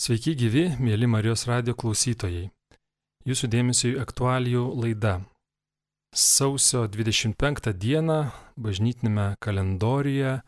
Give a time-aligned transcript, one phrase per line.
[0.00, 2.46] Sveiki gyvi, mėly Marijos radio klausytojai.
[3.28, 5.10] Jūsų dėmesio į aktualijų laidą.
[6.16, 8.16] Sausio 25 dieną
[8.56, 10.38] bažnytinėme kalendoriuje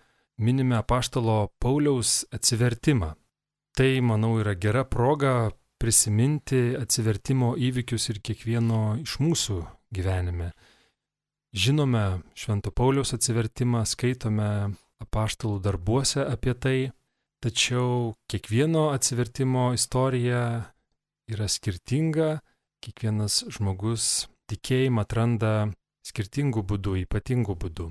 [0.40, 3.10] minime apaštalo Pauliaus atsivertimą.
[3.76, 9.58] Tai, manau, yra gera proga prisiminti atsivertimo įvykius ir kiekvieno iš mūsų
[9.92, 10.54] gyvenime.
[11.52, 14.50] Žinome Švento Pauliaus atsivertimą, skaitome
[15.04, 16.78] apaštalų darbuose apie tai
[17.42, 20.42] Tačiau kiekvieno atsivertimo istorija
[21.32, 22.36] yra skirtinga,
[22.82, 25.54] kiekvienas žmogus tikėjimą atranda
[26.06, 27.88] skirtingų būdų, ypatingų būdų.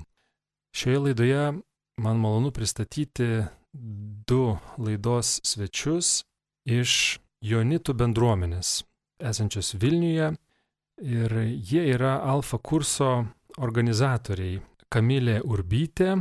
[0.72, 1.42] Šioje laidoje
[2.00, 6.22] man malonu pristatyti du laidos svečius
[6.64, 8.84] iš Jonitų bendruomenės,
[9.18, 10.30] esančios Vilniuje,
[11.02, 13.10] ir jie yra Alfa kurso
[13.58, 14.60] organizatoriai.
[14.92, 16.14] Kamilė Urbytė,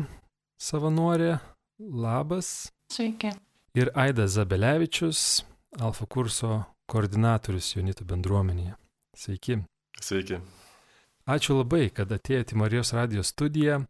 [0.59, 1.35] savanorė,
[1.79, 2.71] labas.
[2.91, 3.29] Sveiki.
[3.75, 5.45] Ir Aidas Zabelevičius,
[5.79, 6.57] Alfa kurso
[6.91, 8.73] koordinatorius Jonitų bendruomenėje.
[9.15, 9.55] Sveiki.
[9.95, 10.41] Sveiki.
[11.23, 13.85] Ačiū labai, kad atėjote į Marijos radijos studiją.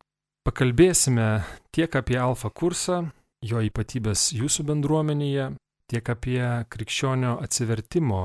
[0.46, 1.42] Pakalbėsime
[1.74, 3.08] tiek apie Alfa kursą,
[3.42, 5.50] jo ypatybės jūsų bendruomenėje,
[5.90, 8.24] tiek apie krikščionio atsivertimo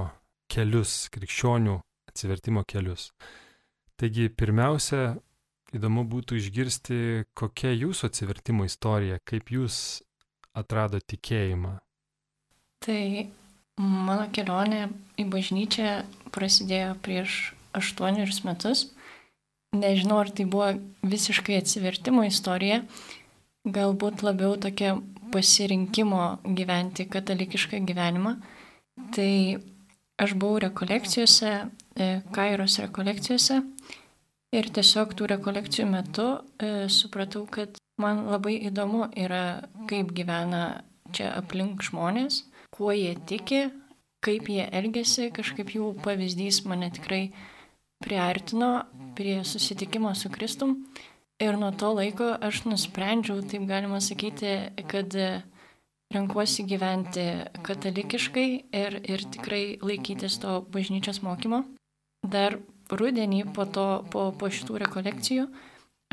[0.52, 1.78] kelius, krikščionių
[2.12, 3.14] atsivertimo kelius.
[3.96, 5.14] Taigi, pirmiausia,
[5.72, 6.98] įdomu būtų išgirsti,
[7.32, 10.02] kokia jūsų atsivertimo istorija, kaip jūs
[10.56, 11.76] atrado tikėjimą?
[12.84, 13.02] Tai
[13.80, 14.86] mano kelionė
[15.20, 15.90] į bažnyčią
[16.34, 17.36] prasidėjo prieš
[17.76, 18.86] aštuonerius metus.
[19.76, 20.70] Nežinau, ar tai buvo
[21.04, 22.80] visiškai atsivertimo istorija,
[23.66, 24.94] galbūt labiau tokia
[25.34, 26.22] pasirinkimo
[26.56, 28.36] gyventi katalikišką gyvenimą.
[29.12, 29.32] Tai
[30.22, 31.50] aš buvau rekolekcijose,
[31.96, 33.58] e, Kairos rekolekcijose
[34.56, 40.84] ir tiesiog tų rekolekcijų metu e, supratau, kad Man labai įdomu yra, kaip gyvena
[41.16, 42.42] čia aplink žmonės,
[42.74, 43.66] kuo jie tiki,
[44.24, 47.30] kaip jie elgesi, kažkaip jų pavyzdys mane tikrai
[48.04, 48.70] priartino
[49.16, 50.82] prie susitikimo su Kristum.
[51.40, 54.52] Ir nuo to laiko aš nusprendžiau, taip galima sakyti,
[54.88, 55.12] kad
[56.12, 57.26] renkuosi gyventi
[57.66, 58.48] katalikiškai
[58.80, 61.64] ir, ir tikrai laikytis to bažnyčios mokymo.
[62.26, 62.58] Dar
[62.90, 65.48] rudenį po, to, po, po šitų rekolekcijų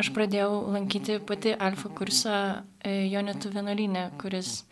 [0.02, 2.36] Aš pradėjau lankyti pati alfa kursą
[2.82, 4.64] e, Jonetų vienuolynę, kuris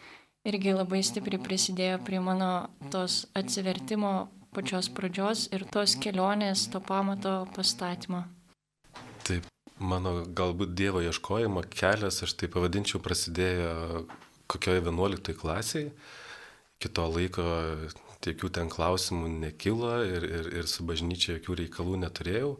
[0.49, 7.35] irgi labai stipriai prisidėjo prie mano tos atsivertimo pačios pradžios ir tos kelionės, to pamato
[7.53, 8.23] pastatymo.
[9.21, 9.45] Taip,
[9.77, 14.07] mano galbūt Dievo ieškojimo kelias, aš tai pavadinčiau, prasidėjo
[14.49, 15.93] kokioje 11 klasėje.
[16.81, 17.45] Kito laiko
[18.25, 22.55] jokių ten klausimų nekilo ir, ir, ir su bažnyčia jokių reikalų neturėjau.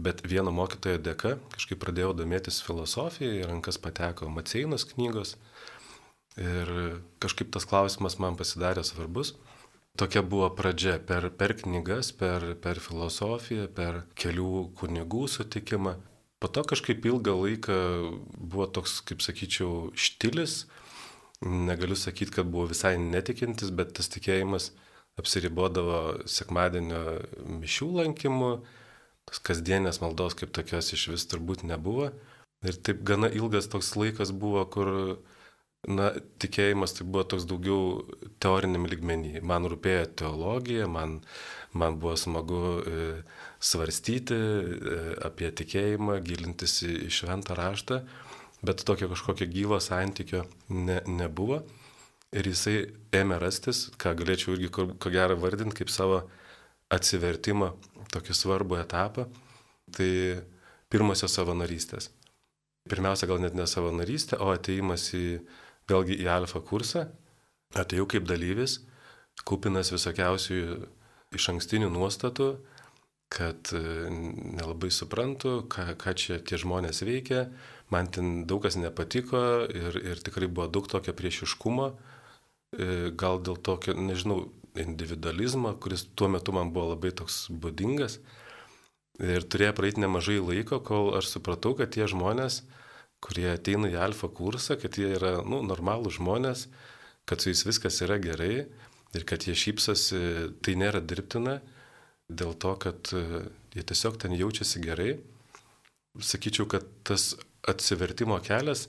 [0.00, 5.36] Bet vieno mokytojo dėka kažkaip pradėjau domėtis filosofija, į rankas pateko Maceinos knygos
[6.40, 6.70] ir
[7.20, 9.34] kažkaip tas klausimas man pasidarė svarbus.
[9.98, 15.96] Tokia buvo pradžia per, per knygas, per, per filosofiją, per kelių kunigų sutikimą.
[16.40, 17.78] Po to kažkaip ilgą laiką
[18.38, 20.64] buvo toks, kaip sakyčiau, štilis.
[21.44, 24.70] Negaliu sakyti, kad buvo visai netikintis, bet tas tikėjimas
[25.20, 27.02] apsiribodavo sekmadienio
[27.60, 28.50] mišių lankymu
[29.46, 32.10] kasdienės maldos kaip tokios iš vis turbūt nebuvo.
[32.66, 34.90] Ir taip gana ilgas toks laikas buvo, kur,
[35.88, 36.10] na,
[36.42, 38.02] tikėjimas tai buvo toks daugiau
[38.42, 39.40] teoriniam lygmenį.
[39.46, 41.20] Man rūpėjo teologija, man,
[41.72, 43.06] man buvo smagu e,
[43.64, 44.98] svarstyti e,
[45.30, 48.02] apie tikėjimą, gilintis į, į šventą raštą,
[48.60, 51.62] bet tokio kažkokio gyvo santykio ne, nebuvo.
[52.36, 52.76] Ir jisai
[53.16, 56.20] ėmė rastis, ką galėčiau irgi ko, ko gero vardinti kaip savo
[56.90, 57.72] atsivertimą
[58.10, 59.26] tokį svarbų etapą,
[59.94, 60.10] tai
[60.90, 62.10] pirmosios savanorystės.
[62.90, 65.40] Pirmiausia, gal net ne savanorystė, o ateimas į,
[65.90, 67.06] vėlgi į alfa kursą.
[67.78, 68.80] Atėjau kaip dalyvis,
[69.46, 70.60] kupinas visokiausių
[71.36, 72.48] iš ankstinių nuostatų,
[73.30, 73.80] kad e,
[74.58, 77.44] nelabai suprantu, ką, ką čia tie žmonės veikia,
[77.94, 81.86] man ten daug kas nepatiko ir, ir tikrai buvo daug tokio priešiškumo,
[82.74, 84.48] e, gal dėl tokio, nežinau,
[84.84, 88.18] individualizmą, kuris tuo metu man buvo labai toks būdingas.
[89.20, 92.62] Ir turėjo praeiti nemažai laiko, kol aš supratau, kad tie žmonės,
[93.20, 96.68] kurie ateina į alfa kursą, kad jie yra nu, normalų žmonės,
[97.28, 98.64] kad su jais viskas yra gerai
[99.16, 100.22] ir kad jie šypsosi,
[100.64, 101.58] tai nėra dirbtina,
[102.30, 103.44] dėl to, kad e,
[103.74, 105.12] jie tiesiog ten jaučiasi gerai.
[106.16, 107.34] Sakyčiau, kad tas
[107.68, 108.88] atsivertimo kelias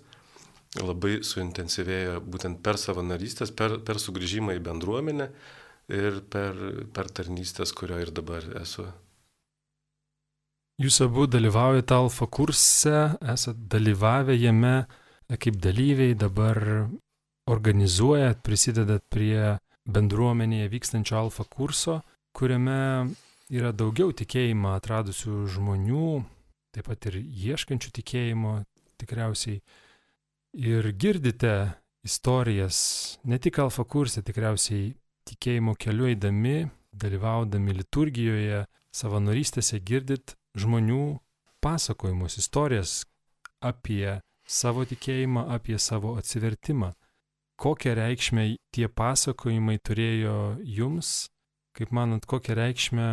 [0.79, 5.27] labai suintensyvėjo būtent per savanorystės, per, per sugrįžimą į bendruomenę
[5.91, 6.57] ir per,
[6.93, 8.87] per tarnystės, kurio ir dabar esu.
[10.81, 14.75] Jūs abu dalyvaujate alfa kurse, esate dalyvavę jame
[15.39, 16.57] kaip dalyviai, dabar
[17.51, 21.99] organizuojat, prisidedat prie bendruomenėje vykstančio alfa kurso,
[22.35, 23.11] kuriame
[23.51, 26.09] yra daugiau tikėjimą atradusių žmonių,
[26.75, 28.55] taip pat ir ieškančių tikėjimo
[29.01, 29.61] tikriausiai.
[30.57, 31.53] Ir girdite
[32.03, 34.91] istorijas, ne tik alfa kursė, tikriausiai
[35.31, 41.19] tikėjimo keliu eidami, dalyvaudami liturgijoje, savanorystėse girdit žmonių
[41.63, 43.01] pasakojimus, istorijas
[43.61, 46.91] apie savo tikėjimą, apie savo atsivertimą.
[47.61, 50.35] Kokią reikšmę tie pasakojimai turėjo
[50.65, 51.29] jums,
[51.77, 53.07] kaip manot, kokią reikšmę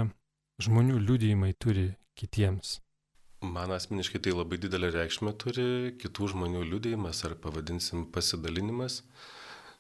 [0.65, 2.79] žmonių liudijimai turi kitiems?
[3.45, 9.03] Man asmeniškai tai labai didelę reikšmę turi kitų žmonių liudijimas ar pavadinsim pasidalinimas.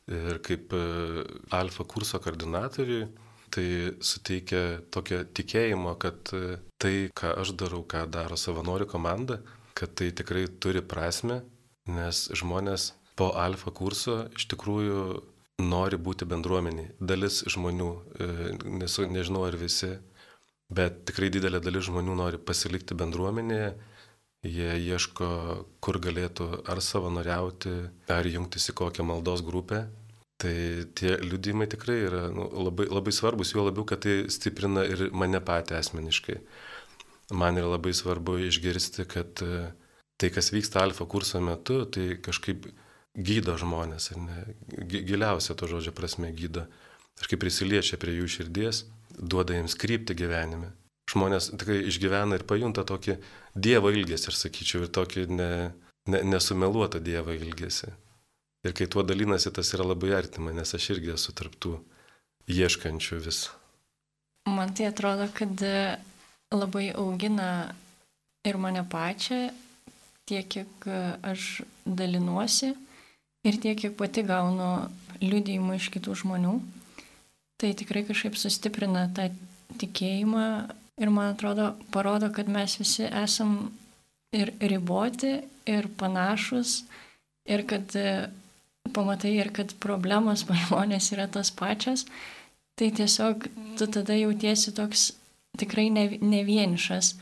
[0.08, 0.82] Ir kaip e,
[1.52, 3.08] alfa kurso koordinatoriui,
[3.52, 3.66] tai
[4.04, 9.40] suteikia tokio tikėjimo, kad e, tai, ką aš darau, ką daro savanorių komanda,
[9.76, 11.42] kad tai tikrai turi prasme,
[11.88, 15.02] nes žmonės po alfa kurso iš tikrųjų
[15.64, 16.92] nori būti bendruomeniai.
[17.00, 18.28] Dalis žmonių, e,
[18.80, 19.96] nesu, nežinau ar visi,
[20.70, 23.72] bet tikrai didelė dalis žmonių nori pasilikti bendruomenėje,
[24.46, 25.30] jie ieško,
[25.82, 27.74] kur galėtų ar savanoriauti,
[28.12, 29.88] ar jungtis į kokią maldos grupę.
[30.38, 30.54] Tai
[30.94, 35.40] tie liudymai tikrai yra nu, labai, labai svarbus, juo labiau, kad tai stiprina ir mane
[35.42, 36.36] patį asmeniškai
[37.30, 39.70] man yra labai svarbu išgirsti, kad e,
[40.20, 42.68] tai, kas vyksta alfa kurso metu, tai kažkaip
[43.18, 44.44] gydo žmonės, ne,
[44.88, 46.66] giliausia to žodžio prasme gydo.
[47.18, 48.84] Kažkaip prisiliečia prie jų širdies,
[49.18, 50.70] duoda jiems krypti gyvenime.
[51.08, 53.16] Žmonės tikrai išgyvena ir pajunta tokį
[53.56, 55.52] Dievo ilgesį, aš sakyčiau, ir tokį ne,
[56.06, 57.90] ne, nesumeluotą Dievo ilgesį.
[58.68, 61.78] Ir kai tuo dalinasi, tas yra labai artima, nes aš irgi esu tarptų
[62.52, 63.46] ieškančių vis.
[64.48, 65.62] Man tai atrodo, kad
[66.52, 67.48] labai augina
[68.44, 69.48] ir mane pačią,
[70.28, 70.88] tiek kiek
[71.24, 72.74] aš dalinuosi
[73.48, 74.88] ir tiek kiek pati gaunu
[75.22, 76.58] liudijimų iš kitų žmonių.
[77.58, 79.30] Tai tikrai kažkaip sustiprina tą
[79.80, 80.44] tikėjimą
[81.00, 83.72] ir man atrodo parodo, kad mes visi esam
[84.36, 85.38] ir riboti,
[85.68, 86.82] ir panašus,
[87.48, 87.96] ir kad
[88.94, 92.06] pamatai, ir kad problemos žmonės yra tos pačios.
[92.78, 93.48] Tai tiesiog
[93.78, 95.10] tu tada jautiesi toks
[95.58, 97.16] tikrai ne, ne vienišas.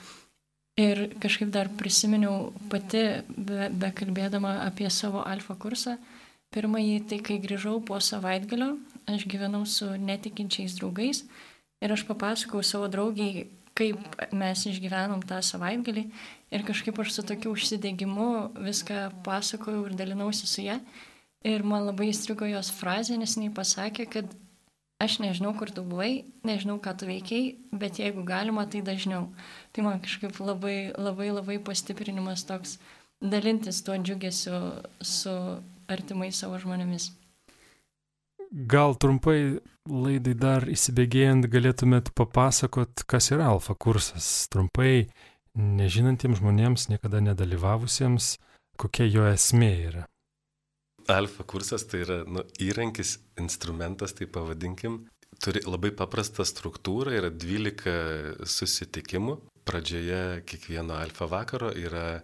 [0.77, 3.03] Ir kažkaip dar prisiminiau pati,
[3.33, 5.95] be, be kalbėdama apie savo alfa kursą,
[6.53, 8.75] pirmąjį tai, kai grįžau po savaitgalio,
[9.09, 11.23] aš gyvenau su netikinčiais draugais
[11.81, 13.47] ir aš papasakau savo draugiai,
[13.77, 16.07] kaip mes išgyvenom tą savaitgalį
[16.53, 18.29] ir kažkaip aš su tokiu užsidegimu
[18.69, 20.79] viską pasakojau ir dalinausi su ją.
[21.47, 24.33] Ir man labai įstrigo jos frazė, nes jinai pasakė, kad
[25.03, 29.29] aš nežinau, kur tu buvai, nežinau, ką tu veikiai, bet jeigu galima, tai dažniau.
[29.73, 32.79] Tai man kažkaip labai, labai, labai pastiprinimas toks
[33.21, 34.59] dalintis tuo džiugesiu
[35.01, 35.37] su
[35.93, 37.13] artimai savo žmonėmis.
[38.71, 44.49] Gal trumpai laidai dar įsibėgėjant galėtumėt papasakot, kas yra alfa kursas.
[44.53, 45.09] Trumpai,
[45.55, 48.37] nežinantiems žmonėms, niekada nedalyvavusiems,
[48.81, 50.07] kokia jo esmė yra.
[51.09, 55.05] Alfa kursas tai yra nu, įrankis, instrumentas, tai pavadinkim.
[55.43, 59.37] Turi labai paprastą struktūrą, yra 12 susitikimų.
[59.67, 62.23] Pradžioje kiekvieno alfa vakaro yra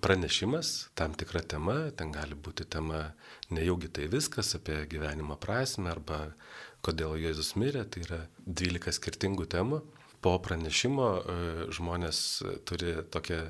[0.00, 3.14] pranešimas, tam tikra tema, ten gali būti tema
[3.52, 6.34] nejaugi tai viskas apie gyvenimo prasme arba
[6.84, 9.80] kodėl Jėzus mirė, tai yra 12 skirtingų temų.
[10.20, 11.36] Po pranešimo e,
[11.72, 12.18] žmonės
[12.68, 13.40] turi tokią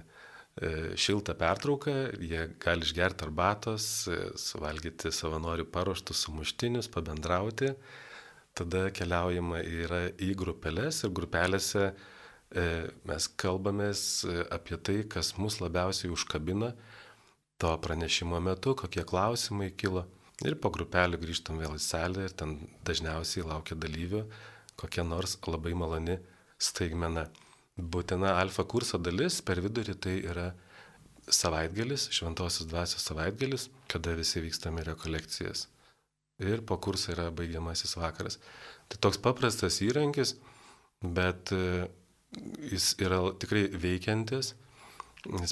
[1.00, 7.74] šiltą pertrauką, jie gali išgerti arbatos, e, suvalgyti savanorių paruoštus sumuštinius, pabendrauti.
[8.56, 12.64] Tada keliaujama yra į grupelės ir grupelėse e,
[13.08, 14.04] mes kalbamės
[14.50, 16.74] apie tai, kas mus labiausiai užkabina
[17.60, 20.06] to pranešimo metu, kokie klausimai kilo.
[20.40, 22.56] Ir po grupelį grįžtam vėl į salę ir ten
[22.88, 24.24] dažniausiai laukia dalyvių
[24.80, 26.16] kokia nors labai maloni
[26.60, 27.26] staigmena
[27.80, 30.50] būtina alfa kurso dalis per vidurį tai yra
[31.30, 35.66] savaitgalis, šventosios dvasios savaitgalis, kada visi vykstame rekolekcijas.
[36.40, 38.38] Ir po kurso yra baigiamasis vakaras.
[38.88, 40.34] Tai toks paprastas įrankis,
[41.04, 41.86] bet e,
[42.72, 44.54] jis yra tikrai veikiantis,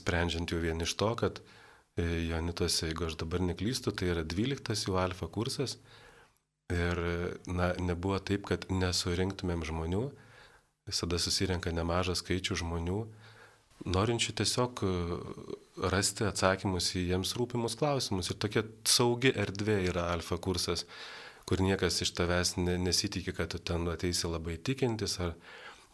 [0.00, 4.88] sprendžiant jau vien iš to, kad e, Jonitose, jeigu aš dabar neklystu, tai yra 12
[4.88, 5.76] jų alfa kursas.
[6.73, 6.99] Ir
[7.49, 10.02] na, nebuvo taip, kad nesurinktumėm žmonių,
[10.88, 12.99] visada susirenka nemažas skaičių žmonių,
[13.87, 14.90] norinčių tiesiog e,
[15.92, 18.33] rasti atsakymus į jiems rūpimus klausimus.
[18.33, 20.87] Ir tokia saugi erdvė yra alfa kursas,
[21.49, 25.37] kur niekas iš tavęs nesitikė, kad tu ten ateisi labai tikintis ar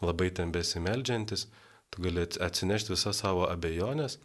[0.03, 1.47] labai ten besimeldžiantis.
[1.93, 4.17] Tu gali atsinešti visą savo abejonės,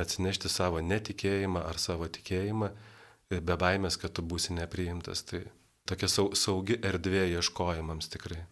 [0.00, 2.70] atsinešti savo netikėjimą ar savo tikėjimą,
[3.34, 5.24] be baimės, kad tu būsi nepriimtas.
[5.26, 5.42] Tai
[5.90, 8.44] tokia saugi erdvė ieškojimams tikrai.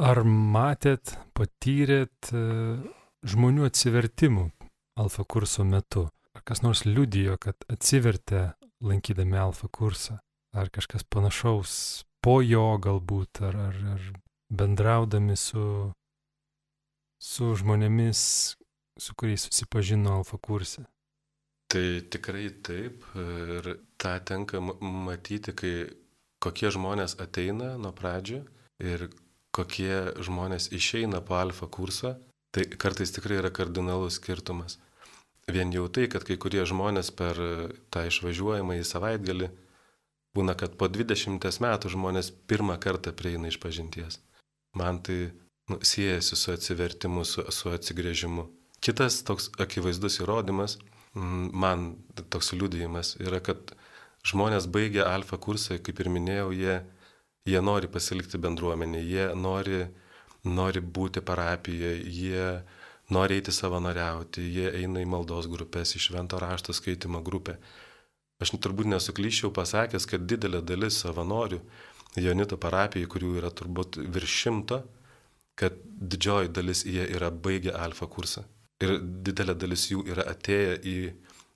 [0.00, 2.42] Ar matėt, patyrėt e,
[3.28, 4.48] žmonių atsivertimų
[4.96, 6.06] alfa kurso metu?
[6.32, 10.18] Ar kas nors liudijo, kad atsivertė lankydami alfa kursą?
[10.56, 14.08] Ar kažkas panašaus po jo galbūt, ar, ar, ar
[14.52, 15.92] bendraudami su,
[17.20, 18.22] su žmonėmis,
[19.00, 20.86] su kuriais susipažino alfa kursą?
[21.72, 23.68] Tai tikrai taip ir
[24.00, 25.74] tą tenka matyti, kai
[26.42, 28.40] kokie žmonės ateina nuo pradžių
[28.84, 29.06] ir
[29.52, 32.16] kokie žmonės išeina po alfa kursą,
[32.52, 34.78] tai kartais tikrai yra kardinalus skirtumas.
[35.50, 37.38] Vien jau tai, kad kai kurie žmonės per
[37.92, 39.50] tą išvažiuojamą į savaitgalį
[40.36, 44.20] būna, kad po 20 metų žmonės pirmą kartą prieina iš pažinties.
[44.78, 45.32] Man tai
[45.68, 48.46] nu, siejasi su atsivertimu, su, su atsigrėžimu.
[48.82, 50.78] Kitas toks akivaizdus įrodymas,
[51.14, 51.92] man
[52.32, 53.74] toks liūdėjimas, yra, kad
[54.26, 56.80] žmonės baigia alfa kursą, kaip ir minėjau, jie,
[57.48, 59.82] jie nori pasilikti bendruomenė, jie nori,
[60.44, 62.48] nori būti parapijoje, jie
[63.12, 67.58] nori eiti savanoriauti, jie eina į maldos grupės, į švento rašto skaitimo grupę.
[68.42, 71.60] Aš turbūt nesuklyščiau pasakęs, kad didelė dalis savanorių
[72.22, 74.82] Jonito parapijai, kurių yra turbūt virš šimto,
[75.56, 78.44] kad didžioji dalis jie yra baigę alfa kursą.
[78.82, 80.96] Ir didelė dalis jų yra atėję į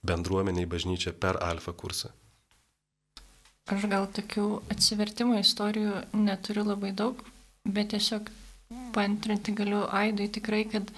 [0.07, 2.13] bendruomenę, į bažnyčią per alfa kursą.
[3.67, 7.23] Aš gal tokių atsivertimo istorijų neturiu labai daug,
[7.67, 8.29] bet tiesiog
[8.95, 10.93] pantrinti galiu Aidui tikrai, kad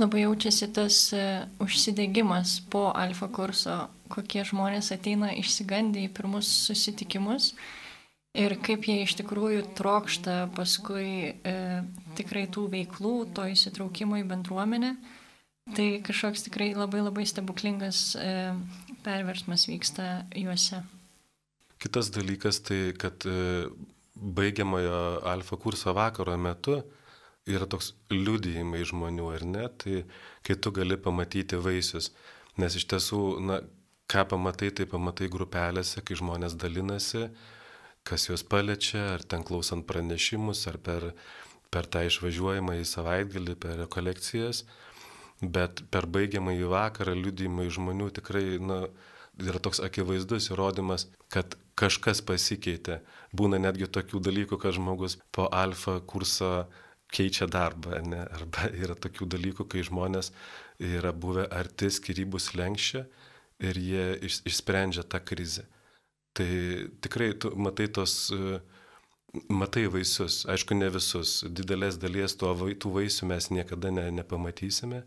[0.00, 1.22] Labai jaučiasi tas e,
[1.60, 3.74] užsidegimas po alfa kurso,
[4.08, 7.50] kokie žmonės ateina išsigandę į pirmus susitikimus
[8.32, 11.54] ir kaip jie iš tikrųjų trokšta paskui e,
[12.16, 14.94] tikrai tų veiklų, to įsitraukimo į bendruomenę.
[15.76, 18.32] Tai kažkoks tikrai labai labai stebuklingas e,
[19.04, 20.80] perversmas vyksta juose.
[21.80, 23.66] Kitas dalykas tai, kad e,
[24.14, 26.82] baigiamojo alfa kurso vakaro metu
[27.48, 30.02] yra toks liudijimai žmonių, ar ne, tai
[30.44, 32.10] kai tu gali pamatyti vaisius,
[32.60, 33.60] nes iš tiesų, na,
[34.10, 37.28] ką pamatai, tai pamatai grupelėse, kai žmonės dalinasi,
[38.04, 41.10] kas juos paliečia, ar ten klausant pranešimus, ar per,
[41.72, 44.64] per tą išvažiuojamą į savaitgalį, per rekolekcijas,
[45.40, 48.82] bet per baigiamą į vakarą liudijimai žmonių tikrai, na,
[49.40, 53.00] yra toks akivaizdus įrodymas, kad kažkas pasikeitė.
[53.36, 56.68] Būna netgi tokių dalykų, kad žmogus po alfa kurso
[57.10, 58.22] keičia darbą, ne?
[58.28, 60.32] arba yra tokių dalykų, kai žmonės
[60.80, 63.04] yra buvę arti skirybų slengščia
[63.60, 65.66] ir jie iš, išsprendžia tą krizę.
[66.36, 66.50] Tai
[67.02, 68.30] tikrai tu matai tos,
[69.50, 75.02] matai vaisius, aišku, ne visus, didelės dalies to, tų vaisių mes niekada ne, nepamatysime,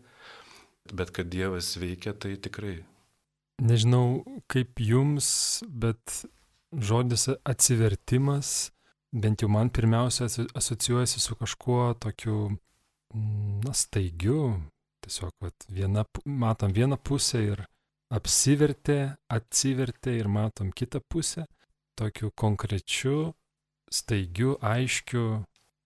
[0.92, 2.82] bet kad Dievas veikia, tai tikrai.
[3.64, 6.24] Nežinau kaip jums, bet
[6.80, 8.74] žodis atsivertimas
[9.14, 12.50] bent jau man pirmiausia asocijuojasi su kažkuo tokiu,
[13.14, 14.60] mm, na, staigiu,
[15.00, 17.64] tiesiog vat, viena, matom vieną pusę ir
[18.14, 21.46] apsivertė, atsivertė ir matom kitą pusę,
[21.98, 23.34] tokiu konkrečiu,
[23.90, 25.44] staigiu, aiškiu,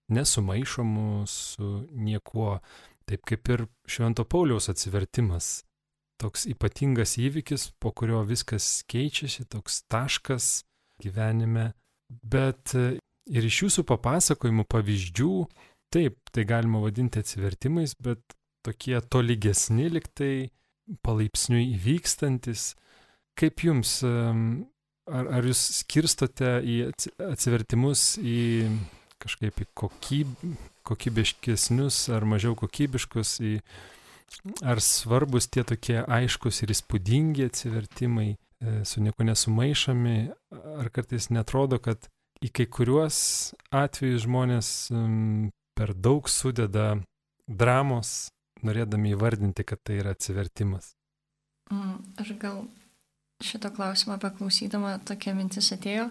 [0.08, 2.60] nesumaišomu su niekuo,
[3.04, 5.64] taip kaip ir Švento Pauliaus atsivertimas.
[6.18, 10.64] Toks ypatingas įvykis, po kurio viskas keičiasi, toks taškas
[11.02, 11.70] gyvenime,
[12.08, 12.74] bet
[13.28, 15.32] Ir iš jūsų papasakojimų pavyzdžių,
[15.92, 18.22] taip, tai galima vadinti atsivertimais, bet
[18.64, 20.48] tokie tolygesni liktai,
[21.04, 22.72] palaipsniui įvykstantis.
[23.38, 26.78] Kaip jums, ar, ar jūs skirstote į
[27.28, 28.38] atsivertimus į
[29.20, 30.32] kažkaip į kokyb,
[30.88, 33.54] kokybiškesnius ar mažiau kokybiškus, į,
[34.64, 40.16] ar svarbus tie tokie aiškus ir įspūdingi atsivertimai, e, su nieko nesumaišami,
[40.78, 42.08] ar kartais netrodo, kad
[42.44, 43.18] į kai kuriuos
[43.74, 46.96] atvejus žmonės um, per daug sudeda
[47.48, 48.28] dramos,
[48.66, 50.92] norėdami įvardinti, kad tai yra atsivertimas.
[51.72, 52.62] Mm, aš gal
[53.44, 56.08] šito klausimo paklausydama tokia mintis atėjo,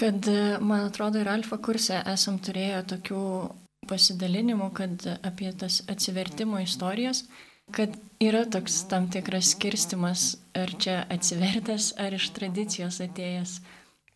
[0.00, 0.28] kad
[0.64, 3.22] man atrodo ir alfa kurse esam turėję tokių
[3.90, 7.24] pasidalinimų, kad apie tas atsivertimo istorijas,
[7.74, 13.58] kad yra toks tam tikras skirstimas, ar čia atsivertęs, ar iš tradicijos atėjęs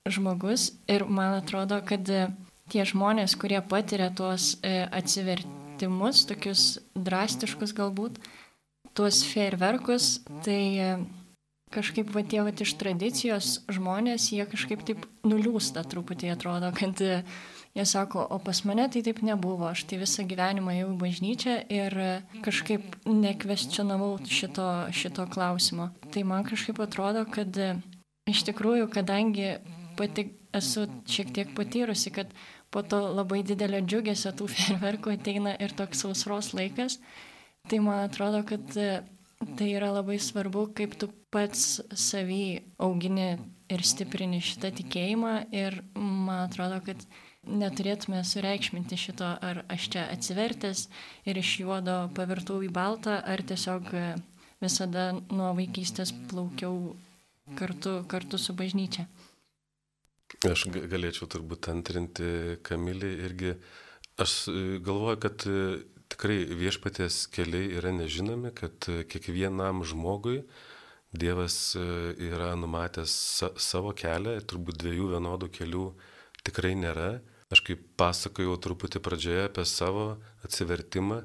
[0.09, 0.71] žmogus.
[0.89, 2.29] Ir man atrodo, kad e,
[2.73, 8.21] tie žmonės, kurie patiria tuos e, atsivertimus, tokius drastiškus galbūt,
[8.97, 10.91] tuos fejerverkus, tai e,
[11.75, 17.03] kažkaip va tie va iš tradicijos žmonės, jie kažkaip taip nuliūsta truputį atrodo, kad
[17.75, 21.57] jie sako, o pas mane tai taip nebuvo, aš tai visą gyvenimą jau į bažnyčią
[21.71, 21.97] ir
[22.45, 25.91] kažkaip nekvestionavau šito, šito klausimo.
[26.11, 27.55] Tai man kažkaip atrodo, kad
[28.31, 29.59] iš tikrųjų, kadangi
[29.99, 32.33] pati esu šiek tiek patyrusi, kad
[32.71, 36.99] po to labai didelio džiugesio tų ferverkų ateina ir toks sausros laikas.
[37.69, 39.03] Tai man atrodo, kad e,
[39.59, 42.45] tai yra labai svarbu, kaip tu pats savį
[42.83, 43.35] augini
[43.71, 45.35] ir stiprini šitą tikėjimą.
[45.55, 47.05] Ir man atrodo, kad
[47.47, 50.87] neturėtume sureikšminti šito, ar aš čia atsivertęs
[51.29, 54.05] ir iš juodo pavirtau į baltą, ar tiesiog e,
[54.61, 56.95] visada nuo vaikystės plaukiau
[57.59, 59.09] kartu, kartu su bažnyčia.
[60.47, 63.55] Aš galėčiau turbūt antrinti Kamilį irgi.
[64.21, 65.65] Aš e, galvoju, kad e,
[66.13, 70.43] tikrai viešpatės keliai yra nežinomi, kad kiekvienam žmogui
[71.11, 73.13] Dievas yra numatęs
[73.59, 75.87] savo kelią, turbūt dviejų vienodų kelių
[76.47, 77.21] tikrai nėra.
[77.51, 80.05] Aš kaip pasakojau truputį pradžioje apie savo
[80.47, 81.25] atsivertimą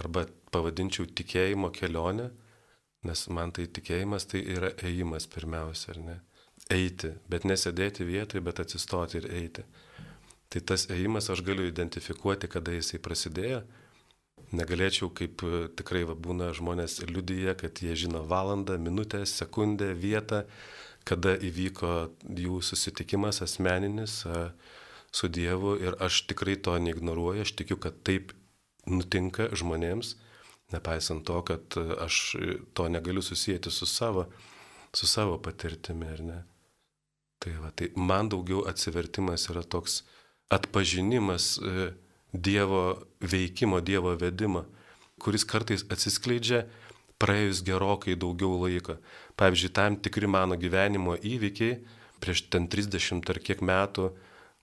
[0.00, 2.28] arba pavadinčiau tikėjimo kelionę,
[3.08, 6.18] nes man tai tikėjimas tai yra ėjimas pirmiausia, ar ne?
[6.70, 9.64] eiti, bet nesėdėti vietoje, bet atsistoti ir eiti.
[10.52, 13.62] Tai tas ėjimas aš galiu identifikuoti, kada jisai prasidėjo.
[14.52, 15.40] Negalėčiau, kaip
[15.78, 20.42] tikrai va, būna žmonės liudyje, kad jie žino valandą, minutę, sekundę, vietą,
[21.08, 21.92] kada įvyko
[22.22, 24.22] jų susitikimas asmeninis
[25.12, 28.32] su Dievu ir aš tikrai to neignoruoju, aš tikiu, kad taip
[28.88, 30.16] nutinka žmonėms,
[30.72, 32.20] nepaisant to, kad e, aš
[32.74, 34.26] to negaliu susijęti su savo,
[34.96, 36.38] su savo patirtimi, ar ne.
[37.42, 40.02] Tai, va, tai man daugiau atsivertimas yra toks
[40.52, 41.90] atpažinimas e,
[42.32, 44.64] Dievo veikimo, Dievo vedimo,
[45.20, 46.64] kuris kartais atsiskleidžia
[47.22, 48.98] praėjus gerokai daugiau laiko.
[49.38, 51.78] Pavyzdžiui, tam tikri mano gyvenimo įvykiai
[52.22, 54.12] prieš ten 30 ar kiek metų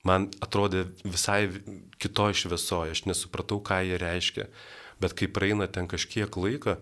[0.07, 1.49] man atrodė visai
[1.99, 4.47] kitoj šviesoje, aš nesupratau, ką jie reiškia.
[5.03, 6.77] Bet kai praeina ten kažkiek laiko,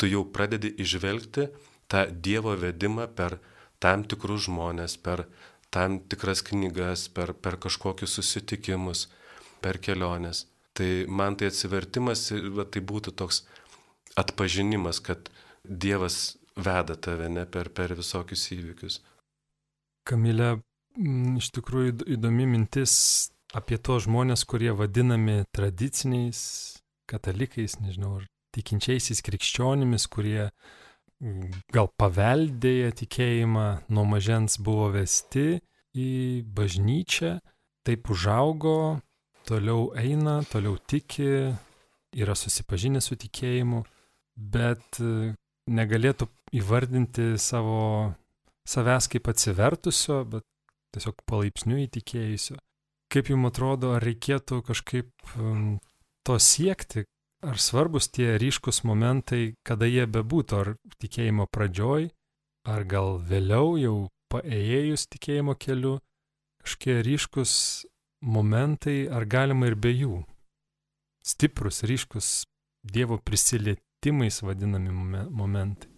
[0.00, 1.48] tu jau pradedi išvelgti
[1.92, 3.38] tą Dievo vedimą per
[3.82, 5.26] tam tikrus žmonės, per
[5.72, 9.08] tam tikras knygas, per, per kažkokius susitikimus,
[9.64, 10.46] per keliones.
[10.72, 13.42] Tai man tai atsivertimas, tai būtų toks
[14.16, 15.30] atpažinimas, kad
[15.64, 18.98] Dievas veda tave ne per, per visokius įvykius.
[20.08, 20.56] Kamilė,
[21.38, 22.94] iš tikrųjų įdomi mintis
[23.56, 26.42] apie tos žmonės, kurie vadinami tradiciniais
[27.08, 30.50] katalikais, nežinau, ar tikinčiaisiais krikščionimis, kurie
[31.72, 35.60] gal paveldėję tikėjimą nuo mažens buvo vesti
[35.94, 37.36] į bažnyčią,
[37.86, 39.00] taip užaugo,
[39.46, 41.52] toliau eina, toliau tiki,
[42.18, 43.84] yra susipažinę su tikėjimu,
[44.36, 45.34] bet e,
[45.70, 48.14] negalėtų įvardinti savo
[48.68, 50.46] savęs kaip atsivertusio, bet
[50.94, 52.58] tiesiog palaipsniui įtikėjusio.
[53.12, 55.10] Kaip jums atrodo, ar reikėtų kažkaip
[56.24, 57.04] to siekti,
[57.44, 62.08] ar svarbus tie ryškus momentai, kada jie bebūtų, ar tikėjimo pradžioj,
[62.68, 63.96] ar gal vėliau jau
[64.32, 65.98] paėjus tikėjimo keliu,
[66.62, 67.52] kažkokie ryškus
[68.22, 70.22] momentai, ar galima ir be jų.
[71.26, 72.46] Stiprus, ryškus
[72.82, 73.18] Dievo
[74.02, 74.90] prisilietimais vadinami
[75.30, 75.88] momentai.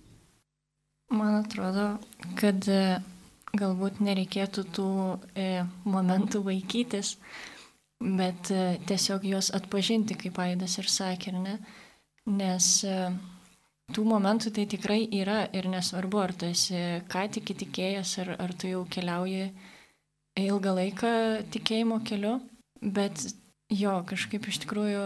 [1.11, 1.99] Man atrodo,
[2.37, 3.01] kad e,
[3.57, 4.89] galbūt nereikėtų tų
[5.37, 7.17] e, momentų vaikytis,
[8.01, 11.59] bet e, tiesiog juos atpažinti, kaip Aidas ir sakė, ne?
[12.27, 12.85] nes
[13.93, 18.55] tų momentų tai tikrai yra ir nesvarbu, ar tu esi ką tik įtikėjęs, ar, ar
[18.57, 19.53] tu jau keliauji
[20.41, 21.13] ilgą laiką
[21.53, 22.39] tikėjimo keliu,
[22.81, 23.29] bet
[23.69, 25.05] jo kažkaip iš tikrųjų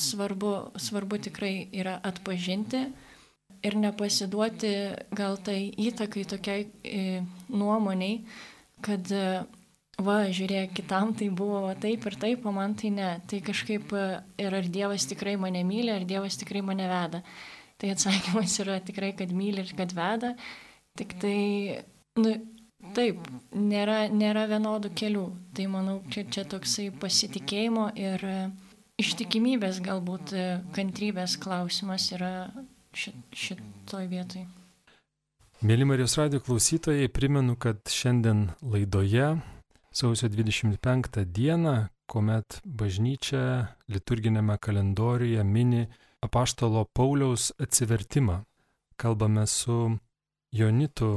[0.00, 2.86] svarbu, svarbu tikrai yra atpažinti
[3.64, 4.72] ir nepasiduoti
[5.16, 8.18] gal tai įtakai tokiai e, nuomoniai,
[8.84, 9.08] kad
[10.02, 13.10] va, žiūrėk, kitam tai buvo va, taip ir taip, o man tai ne.
[13.30, 14.06] Tai kažkaip e,
[14.42, 17.22] ir ar Dievas tikrai mane myli, ar Dievas tikrai mane veda.
[17.78, 20.34] Tai atsakymas yra tikrai, kad myli ir kad veda.
[20.98, 21.38] Tik tai,
[22.20, 22.34] nu,
[22.94, 23.22] taip,
[23.54, 25.24] nėra, nėra vienodų kelių.
[25.56, 28.38] Tai manau, čia, čia toksai pasitikėjimo ir e,
[29.00, 32.50] ištikimybės galbūt e, kantrybės klausimas yra
[32.94, 34.46] šit, šitoj vietoj.
[35.64, 39.34] Mėly Marijos radio klausytojai, primenu, kad šiandien laidoje
[39.94, 41.74] sausio 25 dieną,
[42.10, 45.86] kuomet bažnyčia liturginėme kalendoriuje mini
[46.24, 48.42] apaštalo Pauliaus atsivertimą.
[49.00, 49.96] Kalbame su
[50.54, 51.10] Jonitų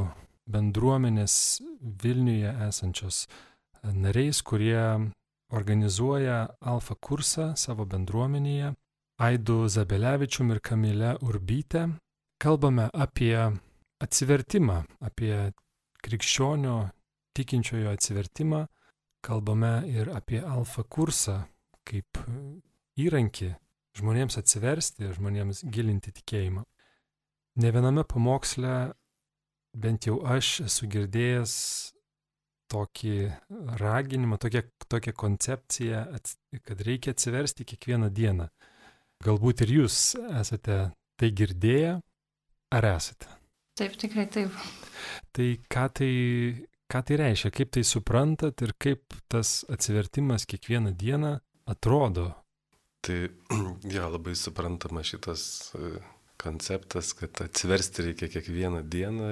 [0.49, 1.59] bendruomenės
[2.01, 3.25] Vilniuje esančios
[3.83, 5.11] nariais, kurie
[5.53, 8.73] organizuoja alfa kursą savo bendruomenėje,
[9.17, 11.87] Aidu Zabelevičium ir Kamilė Urbytė.
[12.37, 13.33] Kalbame apie
[14.03, 15.33] atsivertimą, apie
[16.05, 16.75] krikščionio
[17.33, 18.67] tikinčiojo atsivertimą,
[19.25, 21.39] kalbame ir apie alfa kursą
[21.87, 22.21] kaip
[22.99, 23.55] įrankį
[23.97, 26.61] žmonėms atsiversti, žmonėms gilinti tikėjimą.
[27.57, 28.91] Ne viename pamoksle,
[29.73, 31.53] bent jau aš esu girdėjęs
[32.71, 33.15] tokį
[33.81, 36.03] raginimą, tokią, tokią koncepciją,
[36.63, 38.47] kad reikia atsiversti kiekvieną dieną.
[39.23, 39.99] Galbūt ir jūs
[40.39, 40.77] esate
[41.17, 41.97] tai girdėję,
[42.77, 43.29] ar esate?
[43.77, 44.53] Taip, tikrai taip.
[45.33, 46.11] Tai ką tai,
[46.89, 51.37] ką tai reiškia, kaip tai suprantat ir kaip tas atsivertimas kiekvieną dieną
[51.69, 52.31] atrodo?
[53.05, 53.19] Tai,
[53.95, 55.71] ja, labai suprantama šitas
[56.37, 59.29] konceptas, kad atsiversti reikia kiekvieną dieną,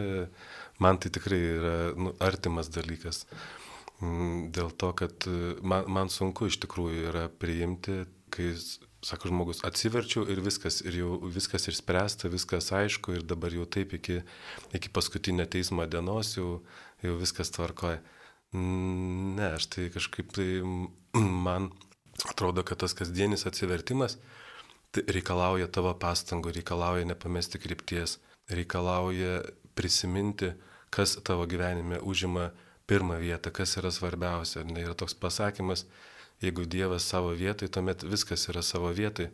[0.81, 3.25] man tai tikrai yra nu, artimas dalykas.
[4.03, 5.27] Mm, dėl to, kad
[5.63, 8.49] man, man sunku iš tikrųjų yra priimti, kai,
[9.05, 13.95] sako žmogus, atsiverčiau ir viskas, ir jau viskas išspręsta, viskas aišku, ir dabar jau taip
[13.95, 14.19] iki,
[14.75, 16.59] iki paskutinio teismo dienos jau,
[17.05, 18.01] jau viskas tvarkoja.
[18.55, 20.49] Mm, ne, aš tai kažkaip tai
[21.47, 21.71] man
[22.27, 24.19] atrodo, kad tas kasdienis atsivertimas,
[24.95, 28.13] Tai reikalauja tavo pastangų, reikalauja nepamesti krypties,
[28.47, 29.41] reikalauja
[29.75, 30.53] prisiminti,
[30.89, 32.51] kas tavo gyvenime užima
[32.87, 34.63] pirmą vietą, kas yra svarbiausia.
[34.67, 35.85] Ne, yra toks pasakymas,
[36.43, 39.29] jeigu Dievas savo vietai, tuomet viskas yra savo vietai,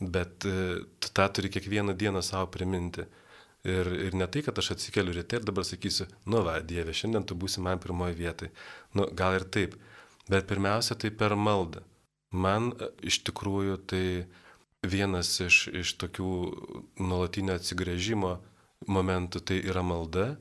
[0.00, 0.82] bet e,
[1.14, 3.06] tą turi kiekvieną dieną savo priminti.
[3.62, 7.22] Ir, ir ne tai, kad aš atsikeliu ryte ir dabar sakysiu, nu va, Dieve, šiandien
[7.22, 8.48] tu būsi man pirmoji vietai.
[8.98, 9.76] Nu, gal ir taip,
[10.26, 11.84] bet pirmiausia tai per maldą.
[12.34, 14.06] Man e, iš tikrųjų tai
[14.82, 16.32] vienas iš, iš tokių
[16.98, 18.40] nuolatinio atsigrėžimo
[18.86, 20.32] momentų tai yra malda,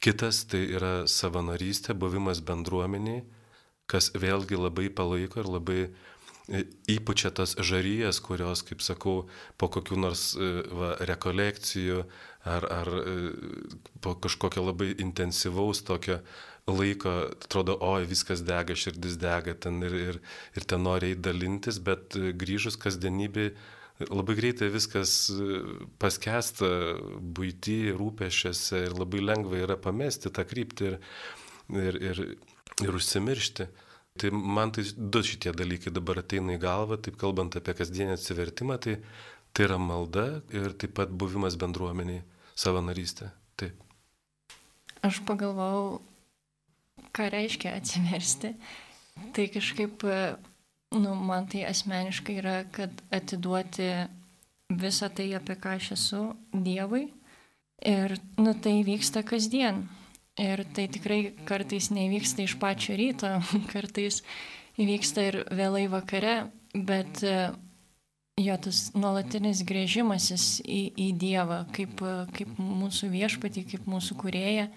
[0.00, 3.24] kitas tai yra savanorystė, buvimas bendruomeniai,
[3.90, 6.62] kas vėlgi labai palaiko ir labai e,
[6.94, 9.26] įpučia tas žaryjas, kurios, kaip sakau,
[9.58, 12.04] po kokių nors e, va, rekolekcijų
[12.48, 13.16] ar, ar e,
[14.00, 16.20] po kažkokio labai intensyvaus tokio
[16.70, 20.22] laiko, atrodo, oi, viskas dega, širdis dega ten ir, ir,
[20.56, 23.50] ir ten nori dalintis, bet grįžus kasdienybė
[24.08, 25.60] labai greitai viskas e,
[26.00, 26.68] paskesta
[27.20, 30.98] būti, rūpešiuose ir labai lengva yra pamesti tą kryptį ir,
[31.74, 32.22] ir, ir,
[32.86, 33.68] ir užsimiršti.
[34.20, 38.76] Tai man tai du šitie dalykai dabar ateina į galvą, taip kalbant apie kasdienį atsivertimą,
[38.82, 38.98] tai,
[39.54, 42.24] tai yra malda ir taip pat buvimas bendruomeniai,
[42.58, 43.30] savanorystė.
[43.60, 43.78] Taip.
[45.06, 46.00] Aš pagalvojau,
[47.16, 48.52] ką reiškia atsiversti,
[49.36, 50.04] tai kažkaip,
[50.94, 53.88] nu, man tai asmeniškai yra, kad atiduoti
[54.70, 56.22] visą tai, apie ką aš esu
[56.52, 57.08] Dievui.
[57.86, 59.86] Ir, nu, tai vyksta kasdien.
[60.40, 63.30] Ir tai tikrai kartais nevyksta iš pačio ryto,
[63.72, 64.22] kartais
[64.80, 67.24] įvyksta ir vėlai vakare, bet
[68.40, 72.04] jo tas nuolatinis grėžimasis į, į Dievą, kaip,
[72.36, 74.70] kaip mūsų viešpatį, kaip mūsų kurėją.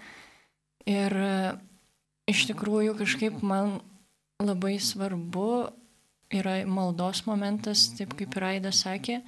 [0.89, 1.21] Ir
[2.23, 3.81] Iš tikrųjų, kažkaip man
[4.39, 5.73] labai svarbu
[6.39, 9.21] yra maldos momentas, taip kaip Raida sakė,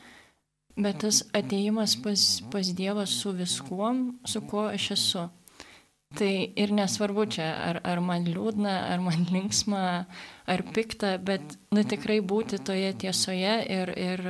[0.75, 5.25] bet tas ateimas pas, pas Dievą su viskuom, su kuo aš esu.
[6.15, 10.05] Tai ir nesvarbu čia, ar, ar man liūdna, ar man linksma,
[10.47, 14.25] ar pikta, bet nu, tikrai būti toje tiesoje ir, ir,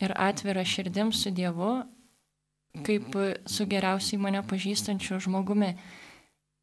[0.00, 1.76] ir atvira širdim su Dievu,
[2.86, 3.16] kaip
[3.50, 5.74] su geriausiai mane pažįstančiu žmogumi.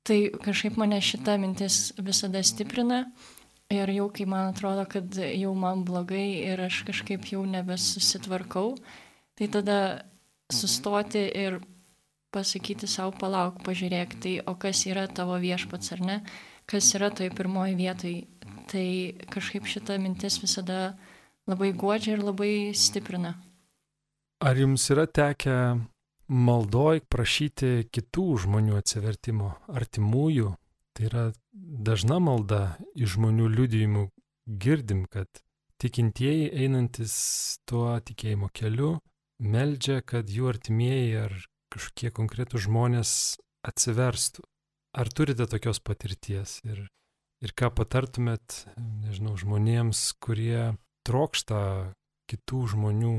[0.08, 3.04] Tai kažkaip mane šita mintis visada stiprina
[3.74, 8.76] ir jau kai man atrodo, kad jau man blogai ir aš kažkaip jau nebesusitvarkau,
[9.36, 9.80] tai tada
[10.52, 11.60] sustoti ir
[12.32, 16.18] pasakyti savo palauk, pažiūrėk, tai o kas yra tavo viešpats ar ne,
[16.68, 18.16] kas yra toj pirmoji vietoj,
[18.72, 18.88] tai
[19.32, 20.98] kažkaip šita mintis visada
[21.48, 23.36] labai godžia ir labai stiprina.
[24.44, 25.58] Ar jums yra tekę
[26.28, 30.52] maldoj prašyti kitų žmonių atsivertimo, artimųjų.
[30.98, 31.24] Tai yra
[31.58, 34.08] dažna malda iš žmonių liudijimų
[34.48, 35.28] girdim, kad
[35.82, 37.16] tikintieji einantis
[37.70, 38.98] tuo tikėjimo keliu
[39.38, 41.36] meldžia, kad jų artimieji ar
[41.74, 43.12] kažkokie konkretų žmonės
[43.68, 44.46] atsiverstų.
[44.98, 46.88] Ar turite tokios patirties ir,
[47.44, 48.64] ir ką patartumėt,
[49.04, 50.74] nežinau, žmonėms, kurie
[51.06, 51.94] trokšta
[52.32, 53.18] kitų žmonių,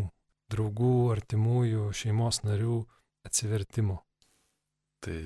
[0.51, 2.81] draugų, artimųjų, šeimos narių
[3.29, 4.01] atsivertimo?
[5.05, 5.19] Tai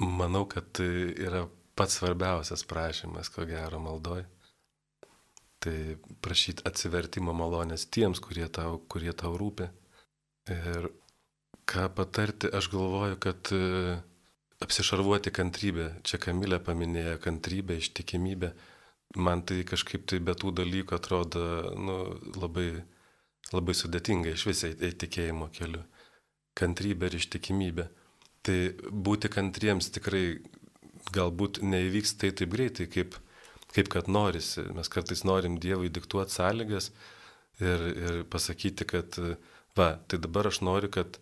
[0.00, 1.44] manau, kad yra
[1.78, 4.24] pats svarbiausias prašymas, ko gero maldoj.
[5.62, 5.76] Tai
[6.24, 9.68] prašyti atsivertimo malonės tiems, kurie tau, kurie tau rūpi.
[10.50, 10.88] Ir
[11.70, 13.98] ką patarti, aš galvoju, kad e,
[14.64, 15.88] apsišarvuoti kantrybę.
[16.06, 18.52] Čia Kamilė paminėjo kantrybę, ištikimybę.
[19.22, 21.44] Man tai kažkaip tai be tų dalykų atrodo
[21.78, 21.96] nu,
[22.40, 22.82] labai,
[23.52, 25.84] labai sudėtinga iš visai įtikėjimo keliu
[26.58, 27.86] kantrybę ir ištikimybę.
[28.42, 28.58] Tai
[28.90, 30.40] būti kantriems tikrai
[31.10, 33.16] galbūt neįvyks tai taip greitai, kaip,
[33.74, 34.64] kaip kad norisi.
[34.76, 36.92] Mes kartais norim Dievui diktuoti sąlygas
[37.60, 39.18] ir, ir pasakyti, kad
[39.78, 41.18] va, tai dabar aš noriu, kad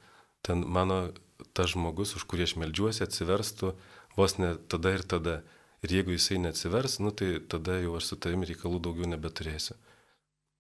[0.47, 1.11] ten mano
[1.57, 3.73] tas žmogus, už kurį aš melžiuosi, atsiverstų
[4.17, 5.41] vos ne tada ir tada.
[5.81, 9.79] Ir jeigu jisai neatsivers, nu, tai tada jau aš su tavimi reikalų daugiau nebeturėsiu.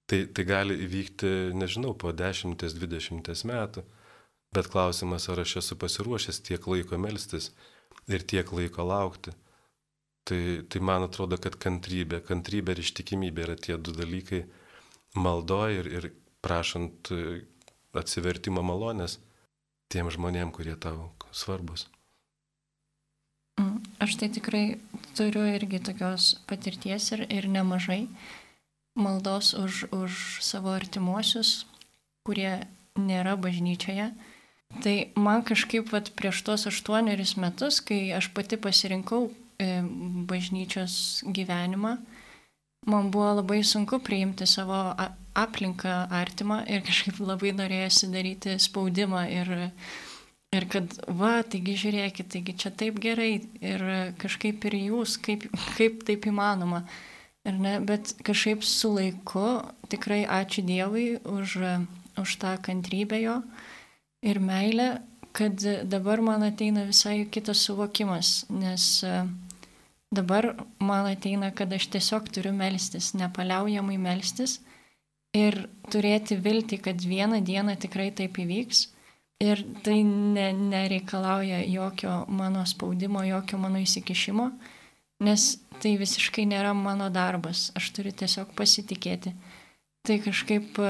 [0.08, 3.84] Tai, tai gali įvykti, nežinau, po 10-20 metų.
[4.56, 7.50] Bet klausimas, ar aš esu pasiruošęs tiek laiko melstis
[8.10, 9.34] ir tiek laiko laukti.
[10.28, 14.44] Tai, tai man atrodo, kad kantrybė, kantrybė ir ištikimybė yra tie du dalykai
[15.18, 16.10] maldoje ir, ir
[16.44, 17.10] prašant
[17.96, 19.18] atsivertimo malonės
[19.90, 21.88] tiem žmonėm, kurie tau svarbus.
[23.58, 24.64] Mm, aš tai tikrai
[25.18, 28.04] turiu irgi tokios patirties ir, ir nemažai
[28.94, 30.12] maldos už, už
[30.44, 31.64] savo artimuosius,
[32.26, 32.60] kurie
[32.98, 34.10] nėra bažnyčioje.
[34.78, 39.26] Tai man kažkaip vat, prieš tos aštuonerius metus, kai aš pati pasirinkau
[39.58, 39.80] e,
[40.30, 41.96] bažnyčios gyvenimą,
[42.86, 44.78] man buvo labai sunku priimti savo
[45.34, 49.50] aplinką artimą ir kažkaip labai norėjosi daryti spaudimą ir,
[50.54, 53.84] ir kad, va, taigi žiūrėkit, taigi čia taip gerai ir
[54.22, 56.84] kažkaip ir jūs, kaip, kaip taip įmanoma.
[57.48, 61.58] Ir ne, bet kažkaip su laiku tikrai ačiū Dievui už,
[62.20, 63.40] už tą kantrybę jo
[64.22, 64.90] ir meilę,
[65.32, 69.28] kad dabar man ateina visai kitas suvokimas, nes uh,
[70.10, 74.56] Dabar man ateina, kad aš tiesiog turiu melstis, nepaliaujamai melstis
[75.36, 78.88] ir turėti viltį, kad vieną dieną tikrai taip įvyks.
[79.40, 84.48] Ir tai ne, nereikalauja jokio mano spaudimo, jokio mano įsikišimo,
[85.24, 85.46] nes
[85.80, 89.32] tai visiškai nėra mano darbas, aš turiu tiesiog pasitikėti.
[90.04, 90.82] Tai kažkaip,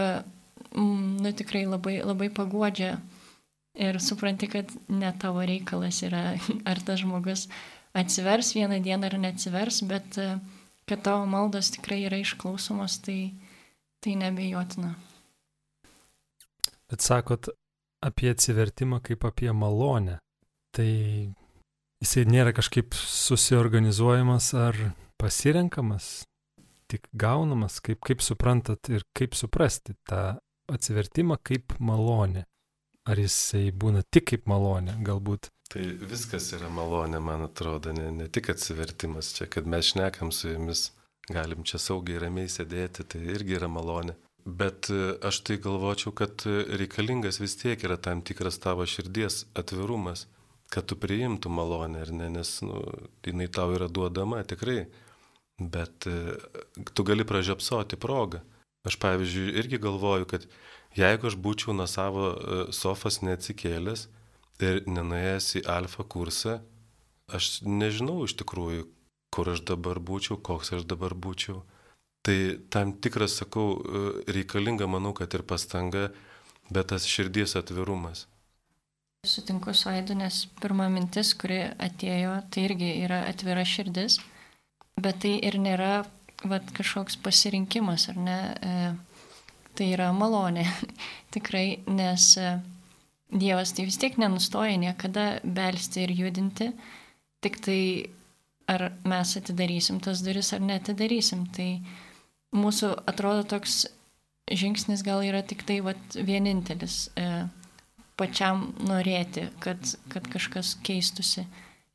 [0.73, 2.97] nu tikrai labai, labai paguodžia
[3.81, 6.35] ir supranti, kad ne tavo reikalas yra,
[6.71, 7.49] ar tas žmogus
[7.97, 10.39] atsivers vieną dieną ar neatsivers, bet e,
[10.89, 13.33] kad tavo maldos tikrai yra išklausomos, tai,
[14.05, 14.95] tai nebejotina.
[16.91, 17.51] Bet sakot
[18.03, 20.19] apie atsivertimą kaip apie malonę.
[20.75, 20.91] Tai
[22.03, 24.79] jisai nėra kažkaip susiorganizuojamas ar
[25.21, 26.25] pasirenkamas,
[26.91, 30.39] tik gaunamas, kaip, kaip suprantat ir kaip suprasti tą
[30.71, 32.47] atsivertimą kaip malonę.
[33.09, 38.27] Ar jisai būna tik kaip malonė, galbūt Tai viskas yra malonė, man atrodo, ne, ne
[38.27, 40.89] tik atsivertimas čia, kad mes šnekam su jumis,
[41.31, 44.17] galim čia saugiai ramiai sėdėti, tai irgi yra malonė.
[44.43, 46.43] Bet e, aš tai galvočiau, kad
[46.81, 50.25] reikalingas vis tiek yra tam tikras tavo širdies atvirumas,
[50.75, 52.83] kad tu priimtų malonę, ar ne, nes nu,
[53.27, 54.89] jinai tau yra duodama tikrai,
[55.61, 56.35] bet e,
[56.91, 58.43] tu gali pražiopsoti progą.
[58.91, 60.51] Aš pavyzdžiui irgi galvoju, kad
[60.97, 64.09] jeigu aš būčiau nuo savo e, sofas neatsikėlęs,
[64.65, 66.61] ir nenuėjęs į alfa kursą,
[67.33, 68.87] aš nežinau iš tikrųjų,
[69.35, 71.63] kur aš dabar būčiau, koks aš dabar būčiau.
[72.27, 72.37] Tai
[72.73, 73.81] tam tikras, sakau,
[74.29, 76.11] reikalinga, manau, kad ir pastanga,
[76.69, 78.27] bet tas širdies atvirumas.
[79.27, 84.19] Sutinku su Aidu, nes pirma mintis, kuri atėjo, tai irgi yra atvira širdis,
[85.01, 86.07] bet tai ir nėra
[86.49, 88.39] vat, kažkoks pasirinkimas, ar ne?
[88.41, 88.77] E,
[89.81, 90.67] tai yra malonė,
[91.35, 92.55] tikrai, nes e,
[93.31, 96.73] Dievas tai vis tiek nenustoja niekada belsti ir judinti,
[97.41, 97.81] tik tai
[98.71, 101.47] ar mes atidarysim tas duris ar netidarysim.
[101.55, 101.69] Tai
[102.55, 103.85] mūsų atrodo toks
[104.51, 107.27] žingsnis gal yra tik tai vat, vienintelis e,
[108.19, 111.47] pačiam norėti, kad, kad kažkas keistusi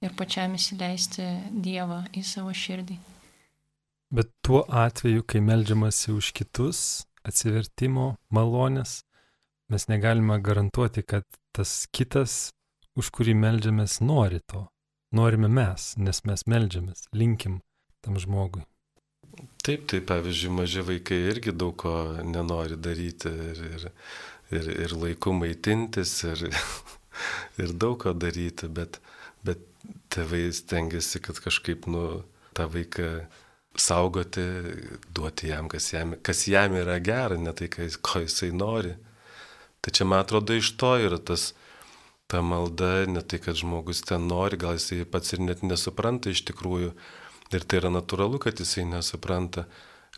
[0.04, 2.98] ir pačiam įsileisti Dievą į savo širdį.
[4.16, 6.80] Bet tuo atveju, kai melžiamasi už kitus,
[7.26, 9.00] atsivertimo malonės,
[9.72, 12.52] mes negalime garantuoti, kad tas kitas,
[12.96, 14.68] už kurį melžiamės, nori to.
[15.16, 17.62] Norime mes, nes mes melžiamės, linkim
[18.04, 18.66] tam žmogui.
[19.66, 23.86] Taip, tai pavyzdžiui, maži vaikai irgi daug ko nenori daryti ir, ir,
[24.54, 26.46] ir, ir laiku maitintis ir,
[27.64, 29.00] ir daug ko daryti, bet,
[29.48, 29.64] bet
[30.14, 32.24] tėvai stengiasi, kad kažkaip, nu,
[32.56, 33.10] tą vaiką
[33.78, 34.44] saugoti,
[35.14, 38.96] duoti jam, kas jam, kas jam yra gera, ne tai, ko jisai nori.
[39.84, 41.54] Tai čia, man atrodo, iš to yra tas,
[42.32, 46.46] ta malda, ne tai, kad žmogus ten nori, gal jisai pats ir net nesupranta iš
[46.50, 46.94] tikrųjų.
[47.54, 49.68] Ir tai yra natūralu, kad jisai nesupranta,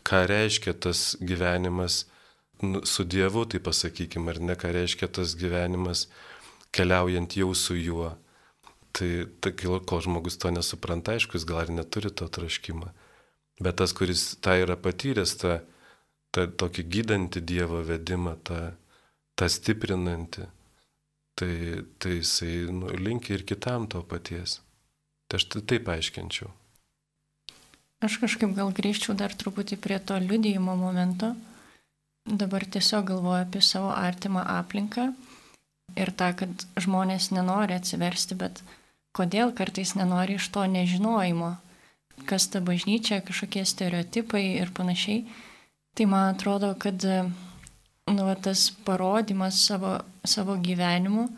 [0.06, 2.06] ką reiškia tas gyvenimas
[2.64, 6.06] nu, su Dievu, tai pasakykime, ar ne, ką reiškia tas gyvenimas
[6.74, 8.14] keliaujant jau su juo.
[8.96, 9.10] Tai,
[9.44, 12.88] tai kol žmogus to nesupranta, aišku, jis gal ir neturi to traškimą.
[13.58, 15.58] Bet tas, kuris tą yra patyręs, tą,
[16.34, 18.60] tą tokį gydantį Dievo vedimą, tą
[19.38, 20.42] tą stiprinanti,
[21.38, 24.58] tai, tai jisai nu, linkia ir kitam to paties.
[25.28, 26.50] Tai aš tai taip aiškinčiau.
[28.02, 31.34] Aš kažkaip gal grįžčiau dar truputį prie to liudijimo momento.
[32.26, 35.12] Dabar tiesiog galvoju apie savo artimą aplinką
[35.96, 38.62] ir tą, kad žmonės nenori atsiversti, bet
[39.16, 41.54] kodėl kartais nenori iš to nežinojimo,
[42.26, 45.24] kas ta bažnyčia, kažkokie stereotipai ir panašiai.
[45.98, 51.28] Tai man atrodo, kad nu, tas parodimas savo, savo gyvenimu,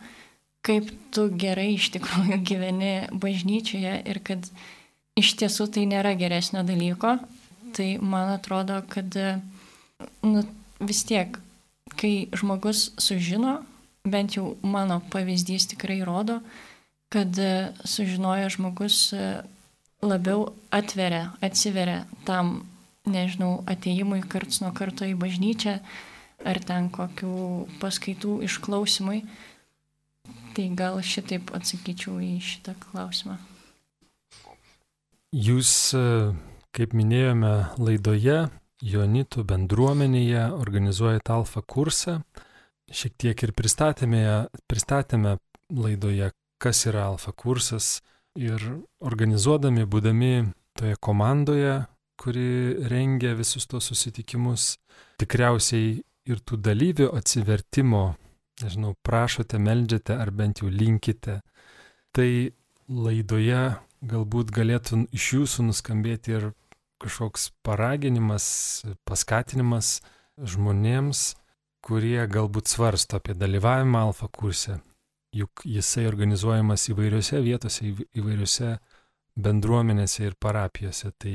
[0.62, 4.48] kaip tu gerai iš tikrųjų gyveni bažnyčioje ir kad
[5.20, 7.16] iš tiesų tai nėra geresnio dalyko,
[7.76, 9.16] tai man atrodo, kad
[10.22, 10.44] nu,
[10.80, 11.38] vis tiek,
[12.00, 13.60] kai žmogus sužino,
[14.04, 16.40] bent jau mano pavyzdys tikrai rodo,
[17.12, 19.42] kad e, sužinojo žmogus e,
[20.02, 22.64] labiau atveria, atsiveria tam,
[23.08, 25.78] nežinau, ateimui karts nuo karto į bažnyčią
[26.46, 29.22] ar ten kokių paskaitų išklausimui.
[30.56, 33.36] Tai gal šitaip atsakyčiau į šitą klausimą.
[35.30, 36.32] Jūs, e,
[36.74, 38.48] kaip minėjome laidoje,
[38.80, 42.22] Jonitų bendruomenėje organizuojate alfa kursą.
[42.90, 45.36] Šiek tiek ir pristatėme, pristatėme
[45.68, 48.00] laidoje, kas yra alfa kursas
[48.38, 48.62] ir
[49.00, 51.84] organizuodami, būdami toje komandoje,
[52.20, 54.76] kuri rengia visus tos susitikimus,
[55.20, 58.14] tikriausiai ir tų dalyvių atsivertimo,
[58.62, 61.40] nežinau, prašote, meldžiate ar bent jau linkite.
[62.12, 62.30] Tai
[62.90, 63.62] laidoje
[64.04, 66.50] galbūt galėtų iš jūsų nuskambėti ir
[67.00, 70.00] kažkoks paraginimas, paskatinimas
[70.36, 71.34] žmonėms,
[71.80, 74.80] kurie galbūt svarsto apie dalyvavimą alfa kurse.
[75.36, 78.74] Juk jisai organizuojamas įvairiose vietose, įvairiose
[79.38, 81.12] bendruomenėse ir parapijose.
[81.18, 81.34] Tai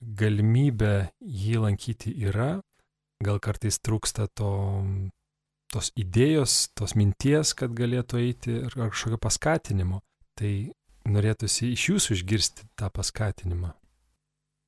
[0.00, 2.56] galimybė jį lankyti yra,
[3.22, 4.50] gal kartais trūksta to,
[5.72, 10.02] tos idėjos, tos minties, kad galėtų eiti ar kažkokio paskatinimo.
[10.36, 10.52] Tai
[11.08, 13.72] norėtųsi iš jūsų išgirsti tą paskatinimą.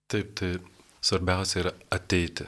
[0.08, 0.54] Taip, tai
[1.04, 2.46] svarbiausia yra ateiti.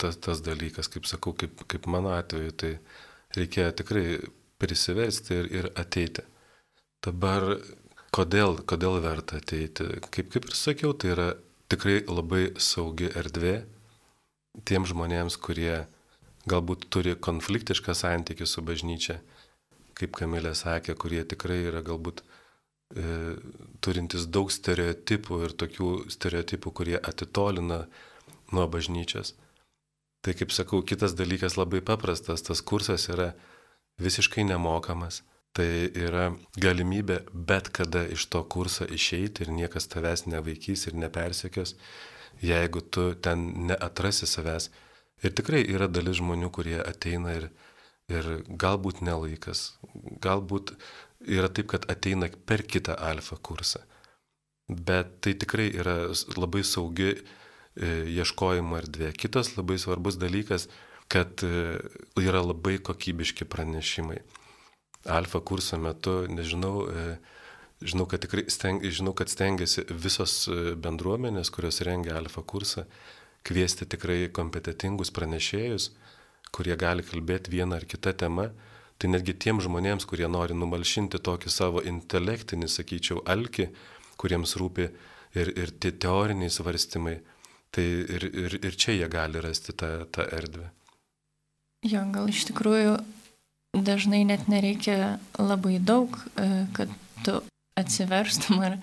[0.00, 2.72] Tas, tas dalykas, kaip sakau, kaip, kaip mano atveju, tai
[3.36, 4.06] reikėjo tikrai
[4.60, 6.24] prisiversti ir, ir ateiti.
[7.04, 7.46] Dabar,
[8.14, 9.86] kodėl, kodėl verta ateiti?
[10.08, 11.28] Kaip, kaip ir sakiau, tai yra
[11.72, 13.56] tikrai labai saugi erdvė
[14.68, 15.84] tiem žmonėms, kurie
[16.48, 19.18] galbūt turi konfliktišką santykių su bažnyčia,
[19.98, 22.22] kaip Kamilė sakė, kurie tikrai yra galbūt
[22.94, 23.34] E,
[23.82, 27.84] turintis daug stereotipų ir tokių stereotipų, kurie atitolina
[28.54, 29.32] nuo bažnyčios.
[30.22, 33.32] Tai kaip sakau, kitas dalykas labai paprastas, tas kursas yra
[34.00, 35.22] visiškai nemokamas.
[35.54, 41.76] Tai yra galimybė bet kada iš to kurso išeiti ir niekas tavęs nevaikys ir nepersekios,
[42.42, 44.72] jeigu tu ten neatrasi savęs.
[45.22, 47.46] Ir tikrai yra dalis žmonių, kurie ateina ir,
[48.10, 49.76] ir galbūt nelaikas,
[50.24, 50.74] galbūt
[51.22, 53.84] yra taip, kad ateina per kitą alfa kursą.
[54.68, 55.96] Bet tai tikrai yra
[56.34, 57.20] labai saugi e,
[58.10, 59.12] ieškojimo erdvė.
[59.14, 60.66] Kitas labai svarbus dalykas,
[61.14, 61.78] kad e,
[62.22, 64.18] yra labai kokybiški pranešimai.
[65.14, 67.06] Alfa kurso metu, nežinau, e,
[67.84, 70.48] žinau, kad tikrai steng, žinau, kad stengiasi visos
[70.82, 72.88] bendruomenės, kurios rengia alfa kursą,
[73.46, 75.90] kviesti tikrai kompetitingus pranešėjus,
[76.54, 78.50] kurie gali kalbėti vieną ar kitą temą
[78.98, 83.68] Tai netgi tiem žmonėms, kurie nori numalšinti tokį savo intelektinį, sakyčiau, alki,
[84.20, 84.86] kuriems rūpi
[85.34, 87.18] ir, ir tie teoriniai svarstymai,
[87.74, 87.84] tai
[88.16, 90.70] ir, ir, ir čia jie gali rasti tą, tą erdvę.
[91.84, 92.98] Jo, gal iš tikrųjų
[93.74, 96.92] dažnai net nereikia labai daug, e, kad
[97.26, 97.40] tu
[97.76, 98.78] atsiverstum ar,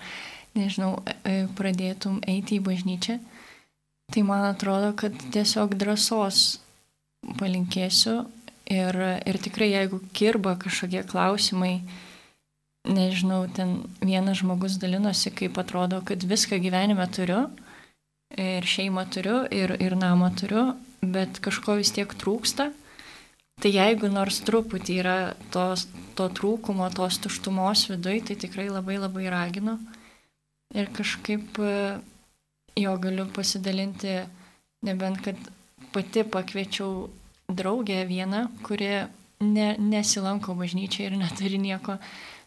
[0.54, 3.18] nežinau, e, pradėtum eiti į bažnyčią.
[4.12, 6.60] Tai man atrodo, kad tiesiog drąsos
[7.38, 8.20] palinkėsiu
[8.70, 11.82] Ir, ir tikrai jeigu kirba kažkokie klausimai,
[12.86, 17.48] nežinau, ten vienas žmogus dalinosi, kaip atrodo, kad viską gyvenime turiu,
[18.38, 20.70] ir šeimą turiu, ir, ir namą turiu,
[21.02, 22.70] bet kažko vis tiek trūksta.
[23.60, 25.16] Tai jeigu nors truputį yra
[25.54, 25.86] tos,
[26.18, 29.76] to trūkumo, tos tuštumos viduje, tai tikrai labai labai raginu.
[30.72, 31.60] Ir kažkaip
[32.80, 34.22] jo galiu pasidalinti,
[34.88, 35.36] nebent kad
[35.92, 37.10] pati pakviečiau
[37.52, 39.04] draugę vieną, kuri
[39.42, 41.98] ne, nesilanko bažnyčia ir neturi nieko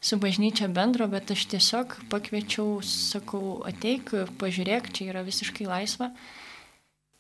[0.02, 4.12] su bažnyčia bendro, bet aš tiesiog pakviečiau, sakau, ateik,
[4.42, 6.12] pažiūrėk, čia yra visiškai laisva.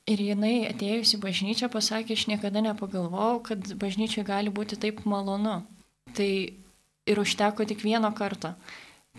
[0.05, 5.63] Ir jinai atėjusi bažnyčią pasakė, aš niekada nepagalvojau, kad bažnyčiai gali būti taip malonu.
[6.13, 6.31] Tai
[7.09, 8.53] ir užteko tik vieno karto.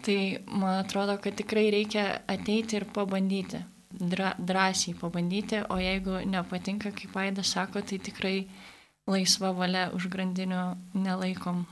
[0.07, 3.64] Tai man atrodo, kad tikrai reikia ateiti ir pabandyti
[3.99, 8.37] dra, drąsiai pabandyti, o jeigu nepatinka, kaip Aidas sako, tai tikrai
[9.07, 10.62] laisva valia už grandinių
[10.95, 11.64] nelaikom.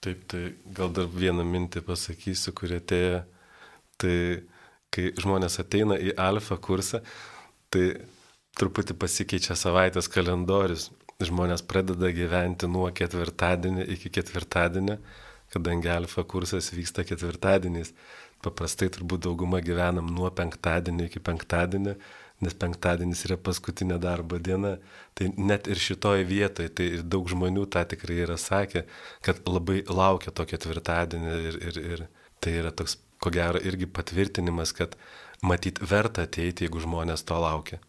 [0.00, 3.24] Taip, tai gal dar vieną mintį pasakysiu, kurie atėjo.
[4.00, 4.16] Tai
[4.90, 7.02] kai žmonės ateina į alfa kursą,
[7.74, 7.84] tai
[8.58, 10.90] truputį pasikeičia savaitės kalendorius.
[11.20, 14.96] Žmonės pradeda gyventi nuo ketvirtadienio iki ketvirtadienio,
[15.52, 17.92] kadangi alfa kursas vyksta ketvirtadieniais.
[18.40, 21.92] paprastai turbūt dauguma gyvenam nuo penktadienio iki penktadienio,
[22.40, 24.78] nes penktadienis yra paskutinė darbo diena.
[25.14, 28.86] Tai net ir šitoje vietoje, tai daug žmonių tą tikrai yra sakę,
[29.20, 32.06] kad labai laukia to ketvirtadienį ir, ir, ir
[32.40, 34.96] tai yra toks, ko gero, irgi patvirtinimas, kad
[35.46, 37.80] matyt verta ateiti, jeigu žmonės to laukia.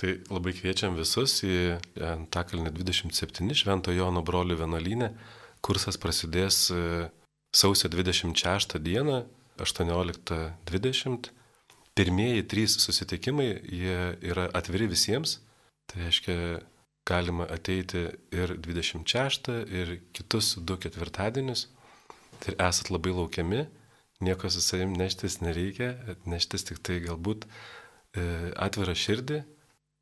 [0.00, 5.10] Tai labai kviečiam visus į Antakalnį 27 Švento Jono brolių vienuolynę.
[5.60, 7.10] Kursas prasidės e,
[7.52, 9.18] sausio 26 dieną
[9.60, 11.28] 18.20.
[11.92, 13.50] Pirmieji trys susitikimai,
[14.24, 15.40] yra atviri visiems.
[15.90, 16.36] Tai reiškia,
[17.04, 21.66] galima ateiti ir 26, ir kitus du ketvirtadienius.
[22.40, 23.66] Tai esat labai laukiami,
[24.20, 25.94] nieko su savim neštis nereikia,
[26.28, 27.50] neštis tik tai galbūt e,
[28.56, 29.42] atvirą širdį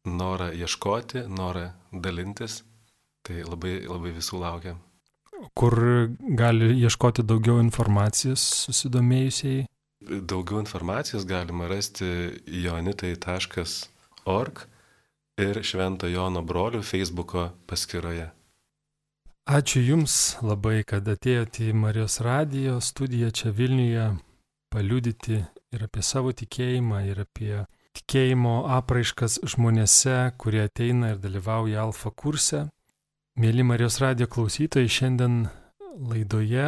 [0.09, 2.63] norą ieškoti, norą dalintis.
[3.27, 4.77] Tai labai, labai visų laukia.
[5.59, 5.75] Kur
[6.39, 9.67] gali ieškoti daugiau informacijos susidomėjusiai?
[10.01, 12.07] Daugiau informacijos galima rasti
[12.65, 14.55] jonitai.org
[15.39, 18.38] ir Švento Jono brolių Facebooko paskyroje.
[19.49, 24.03] Ačiū Jums labai, kad atėjote į Marijos radijo studiją čia Vilniuje
[24.69, 25.39] paliudyti
[25.73, 27.63] ir apie savo tikėjimą, ir apie
[27.97, 32.67] tikėjimo apraiškas žmonėse, kurie ateina ir dalyvauja alfa kurse.
[33.41, 35.39] Mėly Marijos radio klausytojai, šiandien
[36.11, 36.67] laidoje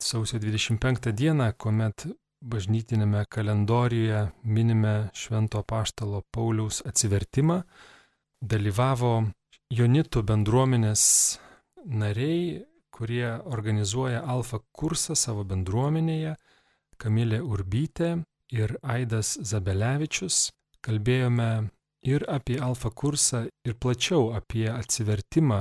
[0.00, 2.06] sausio 25 dieną, kuomet
[2.40, 7.58] bažnytinėme kalendorijoje minime Švento Paštalo Pauliaus atsivertimą,
[8.40, 9.12] dalyvavo
[9.76, 11.04] Jonitų bendruomenės
[11.88, 16.36] nariai, kurie organizuoja alfa kursą savo bendruomenėje,
[16.98, 18.16] Kamilė Urbytė,
[18.52, 20.48] ir Aidas Zabelevičius.
[20.84, 21.68] Kalbėjome
[22.06, 25.60] ir apie alfa kursą, ir plačiau apie atsivertimą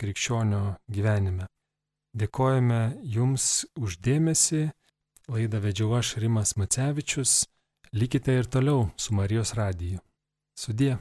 [0.00, 0.62] krikščionio
[0.92, 1.48] gyvenime.
[2.16, 4.68] Dėkojame Jums uždėmesi,
[5.30, 7.44] laidą vedžiau aš Rimas Macevičius,
[7.92, 10.00] likite ir toliau su Marijos radiju.
[10.58, 10.98] Sudie.